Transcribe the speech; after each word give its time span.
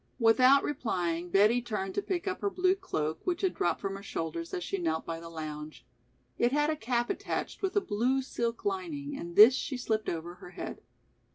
Without 0.17 0.63
replying 0.63 1.29
Betty 1.29 1.61
turned 1.61 1.93
to 1.93 2.01
pick 2.01 2.27
up 2.27 2.41
her 2.41 2.49
blue 2.49 2.73
cloak 2.73 3.19
which 3.23 3.41
had 3.43 3.53
dropped 3.53 3.81
from 3.81 3.95
her 3.95 4.01
shoulders 4.01 4.51
as 4.51 4.63
she 4.63 4.79
knelt 4.79 5.05
by 5.05 5.19
the 5.19 5.29
lounge. 5.29 5.85
It 6.39 6.51
had 6.51 6.71
a 6.71 6.75
cap 6.75 7.11
attached 7.11 7.61
with 7.61 7.75
a 7.75 7.81
blue 7.81 8.23
silk 8.23 8.65
lining 8.65 9.15
and 9.15 9.35
this 9.35 9.53
she 9.53 9.77
slipped 9.77 10.09
over 10.09 10.33
her 10.41 10.49
head. 10.49 10.81